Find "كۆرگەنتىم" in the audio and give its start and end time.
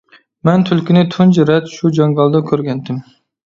2.51-3.03